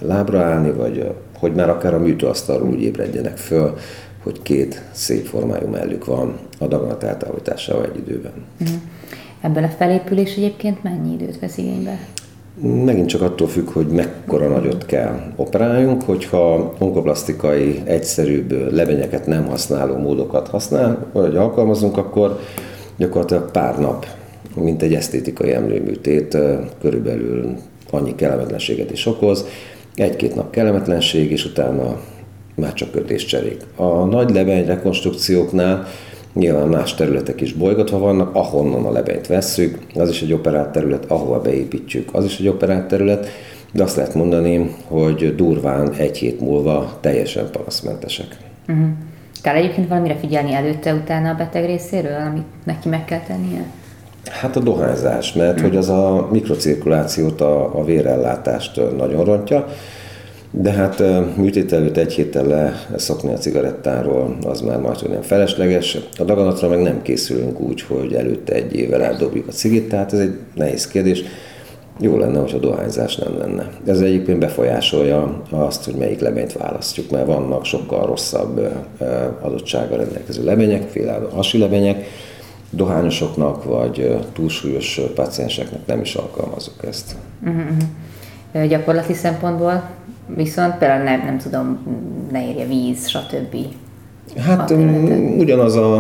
lábra 0.01 0.41
állni, 0.41 0.71
vagy 0.71 1.11
hogy 1.39 1.55
már 1.55 1.71
akár 1.71 1.95
a 1.95 1.99
műtőasztalról 1.99 2.69
úgy 2.69 2.83
ébredjenek 2.83 3.37
föl, 3.37 3.75
hogy 4.23 4.43
két 4.43 4.83
szép 4.93 5.27
formájú 5.27 5.69
mellük 5.69 6.05
van 6.05 6.39
a 6.59 6.67
daganat 6.67 7.03
eltávolításával 7.03 7.85
egy 7.85 7.99
időben. 7.99 8.33
Uh-huh. 8.61 8.77
Ebből 9.41 9.65
a 9.65 9.69
felépülés 9.69 10.37
egyébként 10.37 10.83
mennyi 10.83 11.13
időt 11.13 11.39
vesz 11.39 11.57
igénybe? 11.59 11.99
Megint 12.85 13.09
csak 13.09 13.23
attól 13.23 13.49
függ, 13.49 13.69
hogy 13.69 13.87
mekkora 13.87 14.49
nagyot 14.49 14.87
kell 14.87 15.33
operáljunk, 15.37 16.03
hogyha 16.03 16.75
onkoplasztikai, 16.79 17.81
egyszerűbb 17.85 18.73
lebenyeket 18.73 19.27
nem 19.27 19.47
használó 19.47 19.97
módokat 19.97 20.49
használ, 20.49 21.07
vagy 21.13 21.37
alkalmazunk, 21.37 21.97
akkor 21.97 22.39
gyakorlatilag 22.97 23.51
pár 23.51 23.79
nap, 23.79 24.07
mint 24.55 24.83
egy 24.83 24.95
esztétikai 24.95 25.53
emlőműtét, 25.53 26.39
körülbelül 26.81 27.57
annyi 27.91 28.15
kellemetlenséget 28.15 28.91
is 28.91 29.07
okoz. 29.07 29.47
Egy-két 29.95 30.35
nap 30.35 30.51
kellemetlenség, 30.51 31.31
és 31.31 31.45
utána 31.45 32.01
már 32.63 32.73
csak 32.73 32.91
kötéscserék. 32.91 33.61
A 33.77 34.05
nagy 34.05 34.31
lebeny 34.31 34.67
rekonstrukcióknál 34.67 35.87
Nyilván 36.33 36.69
más 36.69 36.95
területek 36.95 37.41
is 37.41 37.53
bolygatva 37.53 37.99
vannak, 37.99 38.35
ahonnan 38.35 38.85
a 38.85 38.91
lebenyt 38.91 39.27
vesszük, 39.27 39.79
az 39.95 40.09
is 40.09 40.23
egy 40.23 40.33
operált 40.33 40.69
terület, 40.69 41.05
ahova 41.05 41.41
beépítjük, 41.41 42.09
az 42.13 42.25
is 42.25 42.39
egy 42.39 42.49
operált 42.49 42.87
terület, 42.87 43.27
de 43.73 43.83
azt 43.83 43.97
lehet 43.97 44.15
mondani, 44.15 44.75
hogy 44.87 45.35
durván 45.35 45.93
egy 45.93 46.19
hét 46.19 46.41
múlva 46.41 46.99
teljesen 47.01 47.51
panaszmentesek. 47.51 48.37
Uh-huh. 48.69 48.87
Kell 49.43 49.55
egyébként 49.55 49.89
valamire 49.89 50.17
figyelni 50.17 50.53
előtte, 50.53 50.95
utána 50.95 51.31
a 51.31 51.35
beteg 51.35 51.67
részéről, 51.67 52.21
amit 52.31 52.47
neki 52.65 52.89
meg 52.89 53.05
kell 53.05 53.21
tennie? 53.21 53.65
Hát 54.31 54.57
a 54.57 54.61
dohányzás, 54.61 55.33
mert 55.33 55.51
uh-huh. 55.51 55.67
hogy 55.69 55.77
az 55.77 55.89
a 55.89 56.29
mikrocirkulációt, 56.31 57.41
a, 57.41 57.79
a 57.79 57.85
vérellátást 57.85 58.81
nagyon 58.97 59.25
rontja, 59.25 59.69
de 60.55 60.71
hát 60.71 61.03
műtét 61.37 61.73
előtt 61.73 61.97
egy 61.97 62.13
héttel 62.13 62.75
leszokni 62.91 63.33
a 63.33 63.37
cigarettáról, 63.37 64.37
az 64.47 64.61
már 64.61 64.79
majd 64.79 65.11
nem 65.11 65.23
felesleges. 65.23 65.99
A 66.19 66.23
daganatra 66.23 66.69
meg 66.69 66.83
nem 66.83 67.03
készülünk 67.03 67.61
úgy, 67.61 67.81
hogy 67.83 68.15
előtte 68.15 68.55
egy 68.55 68.75
évvel 68.75 69.03
eldobjuk 69.03 69.49
a 69.49 69.53
cigit, 69.53 69.89
tehát 69.89 70.13
ez 70.13 70.19
egy 70.19 70.39
nehéz 70.55 70.87
kérdés. 70.87 71.23
Jó 72.01 72.17
lenne, 72.17 72.39
hogyha 72.39 72.59
dohányzás 72.59 73.17
nem 73.17 73.39
lenne. 73.39 73.71
Ez 73.87 74.01
egyébként 74.01 74.39
befolyásolja 74.39 75.43
azt, 75.51 75.85
hogy 75.85 75.95
melyik 75.95 76.21
leményt 76.21 76.53
választjuk, 76.53 77.11
mert 77.11 77.27
vannak 77.27 77.65
sokkal 77.65 78.07
rosszabb 78.07 78.69
adottsággal 79.41 79.99
rendelkező 79.99 80.45
lebenyek, 80.45 80.85
például 80.85 81.29
hasi 81.29 81.59
lebenyek, 81.59 82.05
dohányosoknak 82.71 83.65
vagy 83.65 84.17
túlsúlyos 84.33 85.01
pacienseknek 85.15 85.87
nem 85.87 86.01
is 86.01 86.15
alkalmazok 86.15 86.85
ezt. 86.89 87.17
Uh-huh. 87.45 87.77
Gyakorlati 88.69 89.15
szempontból 89.15 89.83
viszont 90.27 90.75
például 90.79 91.03
nem, 91.03 91.23
nem 91.25 91.39
tudom, 91.39 91.79
ne 92.33 92.49
érje 92.49 92.67
víz, 92.67 93.09
stb. 93.09 93.57
Hát 94.39 94.71
ugyanaz 95.39 95.77
a, 95.77 95.99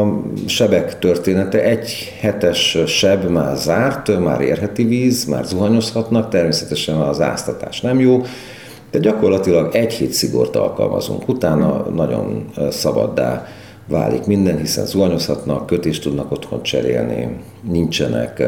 a 0.00 0.12
sebek 0.46 0.98
története. 0.98 1.62
Egy 1.62 2.16
hetes 2.20 2.78
seb 2.86 3.30
már 3.30 3.56
zárt, 3.56 4.20
már 4.20 4.40
érheti 4.40 4.84
víz, 4.84 5.24
már 5.24 5.44
zuhanyozhatnak, 5.44 6.28
természetesen 6.28 6.96
az 6.96 7.20
áztatás 7.20 7.80
nem 7.80 8.00
jó, 8.00 8.22
de 8.90 8.98
gyakorlatilag 8.98 9.74
egy 9.74 9.92
hét 9.92 10.12
szigort 10.12 10.56
alkalmazunk. 10.56 11.28
Utána 11.28 11.86
nagyon 11.94 12.50
szabaddá 12.70 13.46
válik 13.88 14.26
minden, 14.26 14.58
hiszen 14.58 14.86
zuhanyozhatnak, 14.86 15.66
kötést 15.66 16.02
tudnak 16.02 16.32
otthon 16.32 16.62
cserélni, 16.62 17.36
nincsenek 17.62 18.42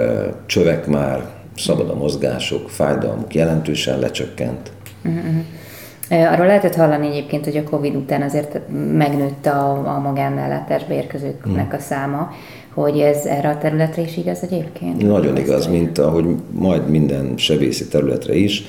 csövek 0.47 0.87
már, 0.87 1.41
szabad 1.56 1.90
a 1.90 1.94
mozgások, 1.94 2.71
fájdalmuk 2.71 3.35
jelentősen 3.35 3.99
lecsökkent. 3.99 4.73
Uh-huh. 5.04 6.32
Arról 6.32 6.47
lehetett 6.47 6.75
hallani 6.75 7.06
egyébként, 7.06 7.44
hogy 7.44 7.56
a 7.56 7.62
Covid 7.62 7.94
után 7.94 8.23
azért 8.23 8.59
megnőtt 8.92 9.47
a, 9.47 9.71
a 9.97 9.99
magánellátásba 9.99 10.92
érkezőknek 10.94 11.68
hmm. 11.68 11.76
a 11.76 11.78
száma, 11.78 12.30
hogy 12.75 12.99
ez 12.99 13.25
erre 13.25 13.49
a 13.49 13.59
területre 13.59 14.02
is 14.02 14.16
igaz 14.16 14.42
egyébként? 14.42 15.02
Nagyon 15.02 15.37
igaz, 15.37 15.66
mint 15.66 15.99
ahogy 15.99 16.25
majd 16.50 16.88
minden 16.88 17.32
sebészi 17.37 17.88
területre 17.88 18.35
is. 18.35 18.64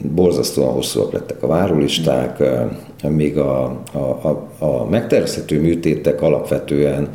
Borzasztóan 0.00 0.72
hosszúak 0.72 1.12
lettek 1.12 1.42
a 1.42 1.46
várólisták, 1.46 2.42
még 3.08 3.38
a, 3.38 3.64
a, 3.92 3.98
a, 3.98 4.48
a 4.58 4.84
megtervezhető 4.90 5.60
műtétek 5.60 6.22
alapvetően 6.22 7.08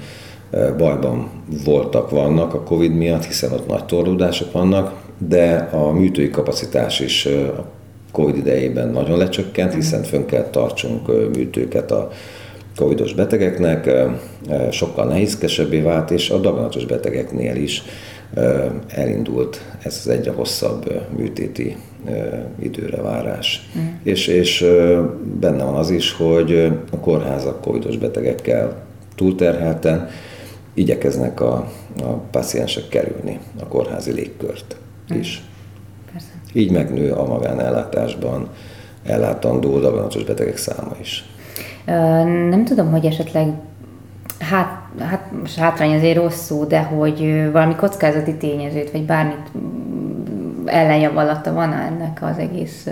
bajban 0.77 1.29
voltak, 1.65 2.09
vannak 2.09 2.53
a 2.53 2.63
Covid 2.63 2.95
miatt, 2.95 3.25
hiszen 3.25 3.51
ott 3.51 3.67
nagy 3.67 3.85
torlódások 3.85 4.51
vannak, 4.51 4.93
de 5.17 5.69
a 5.71 5.91
műtői 5.91 6.29
kapacitás 6.29 6.99
is 6.99 7.25
a 7.25 7.65
Covid 8.11 8.37
idejében 8.37 8.89
nagyon 8.89 9.17
lecsökkent, 9.17 9.73
hiszen 9.73 10.03
fönn 10.03 10.25
kell 10.25 10.49
tartsunk 10.49 11.07
műtőket 11.35 11.91
a 11.91 12.09
covidos 12.75 13.13
betegeknek, 13.13 13.89
sokkal 14.71 15.05
nehézkesebbé 15.05 15.79
vált, 15.79 16.11
és 16.11 16.29
a 16.29 16.37
daganatos 16.37 16.85
betegeknél 16.85 17.55
is 17.55 17.83
elindult 18.87 19.61
ez 19.83 20.01
az 20.03 20.07
egyre 20.07 20.31
hosszabb 20.31 21.01
műtéti 21.17 21.75
időre 22.59 23.01
várás. 23.01 23.69
Mm. 23.77 23.81
És, 24.03 24.27
és 24.27 24.65
benne 25.39 25.63
van 25.63 25.75
az 25.75 25.89
is, 25.89 26.13
hogy 26.13 26.71
a 26.91 26.97
kórházak 26.99 27.61
covidos 27.61 27.97
betegekkel 27.97 28.75
túlterhelten 29.15 30.09
igyekeznek 30.73 31.41
a, 31.41 31.69
a 32.01 32.07
paciensek 32.31 32.87
kerülni 32.87 33.39
a 33.59 33.67
kórházi 33.67 34.11
légkört 34.11 34.75
mm. 35.13 35.19
is. 35.19 35.43
Persze. 36.11 36.27
Így 36.53 36.71
megnő 36.71 37.11
a 37.11 37.27
magánellátásban 37.27 38.49
ellátandó 39.05 39.79
daganatos 39.79 40.23
betegek 40.23 40.57
száma 40.57 40.95
is. 41.01 41.25
Nem 42.49 42.65
tudom, 42.65 42.91
hogy 42.91 43.05
esetleg 43.05 43.47
hát, 44.39 44.81
hát 44.99 45.31
most 45.41 45.57
hátrány 45.57 45.95
azért 45.95 46.17
rossz 46.17 46.45
szó, 46.45 46.63
de 46.63 46.81
hogy 46.81 47.49
valami 47.51 47.75
kockázati 47.75 48.35
tényezőt, 48.35 48.91
vagy 48.91 49.05
bármit 49.05 49.47
ellenjavallata 50.65 51.53
van 51.53 51.73
ennek 51.73 52.19
az 52.21 52.37
egész 52.37 52.87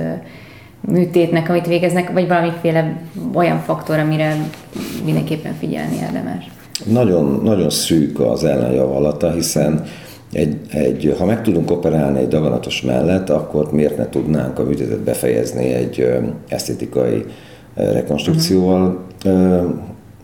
műtétnek, 0.81 1.50
amit 1.50 1.67
végeznek, 1.67 2.11
vagy 2.11 2.27
valamiféle 2.27 3.01
olyan 3.33 3.59
faktor, 3.59 4.00
amire 4.00 4.35
mindenképpen 5.03 5.53
figyelni 5.53 5.95
érdemes? 5.95 6.51
Nagyon, 6.85 7.41
nagyon 7.43 7.69
szűk 7.69 8.19
az 8.19 8.43
ellenjavallata, 8.43 9.31
hiszen 9.31 9.83
egy, 10.33 10.57
egy, 10.69 11.15
ha 11.17 11.25
meg 11.25 11.41
tudunk 11.41 11.71
operálni 11.71 12.19
egy 12.19 12.27
daganatos 12.27 12.81
mellett, 12.81 13.29
akkor 13.29 13.71
miért 13.71 13.97
ne 13.97 14.09
tudnánk 14.09 14.59
a 14.59 14.63
műtétet 14.63 15.00
befejezni 15.00 15.73
egy 15.73 16.07
esztétikai 16.47 17.25
rekonstrukcióval. 17.75 19.00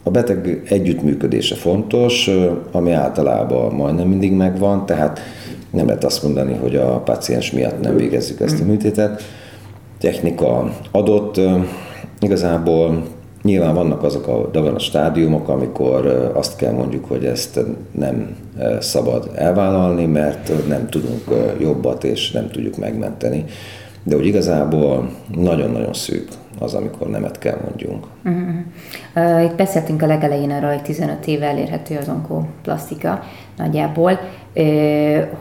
A 0.04 0.10
beteg 0.10 0.62
együttműködése 0.70 1.56
fontos, 1.56 2.30
ami 2.72 2.92
általában 2.92 3.74
majdnem 3.74 4.08
mindig 4.08 4.32
megvan, 4.32 4.86
tehát 4.86 5.20
nem 5.72 5.86
lehet 5.86 6.04
azt 6.04 6.24
mondani, 6.24 6.54
hogy 6.54 6.76
a 6.76 7.00
paciens 7.00 7.52
miatt 7.52 7.82
nem 7.82 7.96
végezzük 7.96 8.40
ezt 8.40 8.62
a 8.62 8.66
műtétet. 8.66 9.22
Technika 10.00 10.72
adott, 10.92 11.42
igazából 12.20 13.04
nyilván 13.48 13.74
vannak 13.74 14.04
azok 14.04 14.28
a 14.28 14.50
daganas 14.52 14.84
stádiumok, 14.84 15.50
amikor 15.50 16.32
azt 16.34 16.56
kell 16.56 16.72
mondjuk, 16.72 17.06
hogy 17.06 17.26
ezt 17.26 17.60
nem 17.92 18.36
szabad 18.80 19.32
elvállalni, 19.36 20.06
mert 20.06 20.68
nem 20.68 20.90
tudunk 20.90 21.24
jobbat 21.60 22.04
és 22.04 22.32
nem 22.32 22.50
tudjuk 22.50 22.78
megmenteni. 22.78 23.46
De 24.04 24.16
hogy 24.16 24.26
igazából 24.26 25.10
nagyon-nagyon 25.36 25.94
szűk 25.94 26.28
az, 26.60 26.74
amikor 26.74 27.08
nemet 27.08 27.40
kell 27.40 27.58
mondjunk. 27.64 28.06
Uh-huh. 28.26 29.44
Itt 29.44 29.56
beszéltünk 29.56 30.02
a 30.02 30.06
legelején 30.06 30.52
arról, 30.52 30.70
hogy 30.70 30.82
15 30.82 31.28
éve 31.28 31.46
elérhető 31.46 31.98
az 31.98 32.10
onkoplasztika 32.10 33.24
nagyjából, 33.58 34.20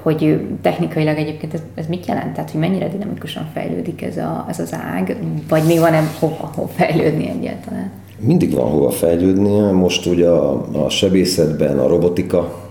hogy 0.03 0.47
technikailag 0.63 1.17
egyébként 1.17 1.55
ez, 1.55 1.63
ez 1.75 1.87
mit 1.87 2.07
jelent? 2.07 2.33
Tehát, 2.33 2.51
hogy 2.51 2.61
mennyire 2.61 2.89
dinamikusan 2.89 3.49
fejlődik 3.53 4.03
ez, 4.03 4.17
a, 4.17 4.47
ez 4.49 4.59
az 4.59 4.75
ág, 4.95 5.17
vagy 5.49 5.63
még 5.67 5.79
van-e 5.79 6.03
hova, 6.19 6.51
hova 6.55 6.69
fejlődni 6.69 7.29
egyáltalán? 7.29 7.91
Mindig 8.19 8.55
van 8.55 8.71
hova 8.71 8.91
fejlődni. 8.91 9.71
Most 9.73 10.07
ugye 10.07 10.29
a, 10.29 10.67
a 10.85 10.89
sebészetben 10.89 11.79
a 11.79 11.89
robotika 11.89 12.65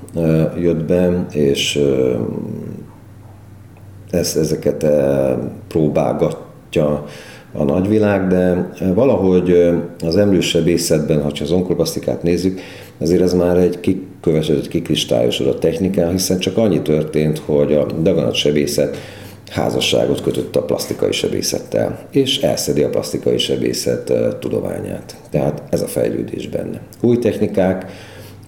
jött 0.60 0.86
be, 0.86 1.26
és 1.32 1.80
ez, 4.12 4.36
ezeket 4.36 4.86
próbálgatja 5.68 7.04
a 7.58 7.64
nagyvilág, 7.64 8.28
de 8.28 8.72
valahogy 8.94 9.70
az 10.06 10.18
emlősebészetben, 10.18 11.22
ha 11.22 11.32
az 11.42 11.52
onkolplasztikát 11.52 12.24
nézzük, 12.24 12.60
azért 12.98 13.22
ez 13.22 13.34
már 13.34 13.58
egy 13.58 13.80
kikövetődött, 13.80 14.68
kikristályosodott 14.68 15.60
technika, 15.60 16.10
hiszen 16.10 16.40
csak 16.40 16.58
annyi 16.58 16.82
történt, 16.82 17.42
hogy 17.46 17.74
a 17.74 17.86
daganatsebészet 17.86 18.98
házasságot 19.50 20.22
kötött 20.22 20.56
a 20.56 20.64
plastikai 20.64 21.12
sebészettel, 21.12 22.00
és 22.12 22.42
elszedi 22.42 22.84
a 22.84 22.90
plastikai 22.90 23.38
sebészet 23.38 24.14
tudományát. 24.40 25.16
Tehát 25.30 25.64
ez 25.70 25.82
a 25.82 25.88
fejlődés 25.88 26.48
benne. 26.48 26.82
Új 27.02 27.20
technikák, 27.20 27.86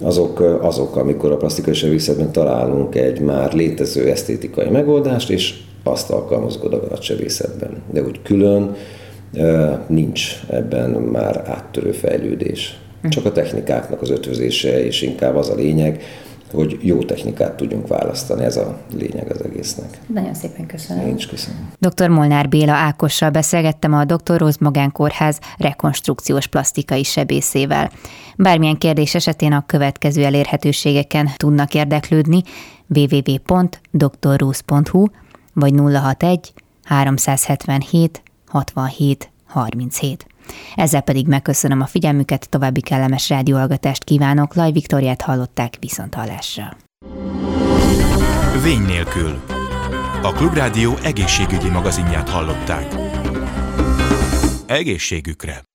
azok, 0.01 0.59
azok, 0.61 0.95
amikor 0.95 1.31
a 1.31 1.37
plastikai 1.37 1.73
sebészetben 1.73 2.31
találunk 2.31 2.95
egy 2.95 3.19
már 3.19 3.53
létező 3.53 4.09
esztétikai 4.09 4.69
megoldást, 4.69 5.29
és 5.29 5.53
azt 5.83 6.09
alkalmazunk 6.09 6.63
a 6.63 6.69
daganatsebészetben. 6.69 7.69
De 7.91 8.01
úgy 8.01 8.21
külön 8.21 8.75
nincs 9.87 10.41
ebben 10.49 10.89
már 10.89 11.41
áttörő 11.45 11.91
fejlődés. 11.91 12.79
Hm. 13.01 13.07
Csak 13.07 13.25
a 13.25 13.31
technikáknak 13.31 14.01
az 14.01 14.09
ötvözése, 14.09 14.85
és 14.85 15.01
inkább 15.01 15.35
az 15.35 15.49
a 15.49 15.55
lényeg, 15.55 16.03
hogy 16.53 16.77
jó 16.81 17.03
technikát 17.03 17.53
tudjunk 17.53 17.87
választani, 17.87 18.43
ez 18.43 18.57
a 18.57 18.77
lényeg 18.97 19.31
az 19.31 19.43
egésznek. 19.43 19.99
Nagyon 20.13 20.33
szépen 20.33 20.65
köszönöm. 20.65 21.07
Én 21.07 21.15
is 21.15 21.25
köszönöm. 21.25 21.69
Dr. 21.79 22.07
Molnár 22.07 22.49
Béla 22.49 22.73
Ákossal 22.73 23.29
beszélgettem 23.29 23.93
a 23.93 24.05
Dr. 24.05 24.37
Róz 24.37 24.57
Magánkórház 24.57 25.39
rekonstrukciós 25.57 26.47
plastikai 26.47 27.03
sebészével. 27.03 27.91
Bármilyen 28.37 28.77
kérdés 28.77 29.15
esetén 29.15 29.53
a 29.53 29.63
következő 29.65 30.23
elérhetőségeken 30.23 31.29
tudnak 31.35 31.73
érdeklődni 31.73 32.41
www.drruz.hu 32.87 35.05
vagy 35.53 35.73
061 35.77 36.53
377 36.83 38.21
67 38.47 39.31
37. 39.47 40.27
Ezzel 40.75 41.01
pedig 41.01 41.27
megköszönöm 41.27 41.81
a 41.81 41.85
figyelmüket, 41.85 42.49
további 42.49 42.81
kellemes 42.81 43.29
rádióhallgatást 43.29 44.03
kívánok, 44.03 44.53
Laj 44.53 44.71
Viktoriát 44.71 45.21
hallották 45.21 45.73
viszont 45.79 46.13
hallásra. 46.13 46.77
Vény 48.63 48.81
nélkül. 48.81 49.41
A 50.21 50.31
Klubrádió 50.31 50.95
egészségügyi 51.03 51.69
magazinját 51.69 52.29
hallották. 52.29 52.95
Egészségükre! 54.65 55.67